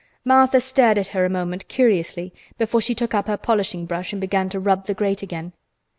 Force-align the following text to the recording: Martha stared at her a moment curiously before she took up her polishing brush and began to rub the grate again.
Martha 0.25 0.59
stared 0.59 0.97
at 0.97 1.09
her 1.09 1.25
a 1.25 1.29
moment 1.29 1.67
curiously 1.67 2.33
before 2.57 2.81
she 2.81 2.95
took 2.95 3.13
up 3.13 3.27
her 3.27 3.37
polishing 3.37 3.85
brush 3.85 4.11
and 4.11 4.19
began 4.19 4.49
to 4.49 4.59
rub 4.59 4.87
the 4.87 4.95
grate 4.95 5.21
again. 5.21 5.53